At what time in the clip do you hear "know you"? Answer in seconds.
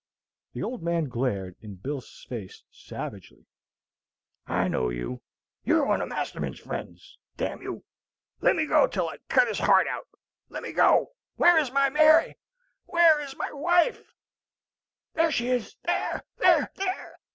4.67-5.21